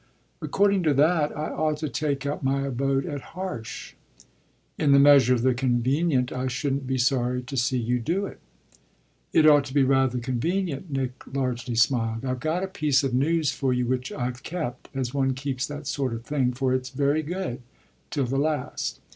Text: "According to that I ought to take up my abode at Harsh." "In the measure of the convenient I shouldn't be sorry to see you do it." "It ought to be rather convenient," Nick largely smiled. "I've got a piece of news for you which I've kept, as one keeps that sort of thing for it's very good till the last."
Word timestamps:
"According 0.41 0.81
to 0.85 0.95
that 0.95 1.31
I 1.37 1.51
ought 1.51 1.77
to 1.77 1.87
take 1.87 2.25
up 2.25 2.41
my 2.41 2.65
abode 2.65 3.05
at 3.05 3.21
Harsh." 3.37 3.93
"In 4.79 4.93
the 4.93 4.99
measure 4.99 5.35
of 5.35 5.43
the 5.43 5.53
convenient 5.53 6.31
I 6.31 6.47
shouldn't 6.47 6.87
be 6.87 6.97
sorry 6.97 7.43
to 7.43 7.55
see 7.55 7.77
you 7.77 7.99
do 7.99 8.25
it." 8.25 8.39
"It 9.31 9.45
ought 9.47 9.63
to 9.65 9.75
be 9.75 9.83
rather 9.83 10.17
convenient," 10.17 10.91
Nick 10.91 11.21
largely 11.31 11.75
smiled. 11.75 12.25
"I've 12.25 12.39
got 12.39 12.63
a 12.63 12.67
piece 12.67 13.03
of 13.03 13.13
news 13.13 13.51
for 13.51 13.73
you 13.73 13.85
which 13.85 14.11
I've 14.11 14.41
kept, 14.41 14.89
as 14.95 15.13
one 15.13 15.35
keeps 15.35 15.67
that 15.67 15.85
sort 15.85 16.13
of 16.13 16.25
thing 16.25 16.53
for 16.53 16.73
it's 16.73 16.89
very 16.89 17.21
good 17.21 17.61
till 18.09 18.25
the 18.25 18.39
last." 18.39 19.01